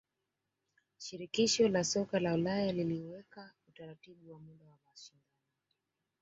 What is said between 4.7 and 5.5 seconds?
mashindano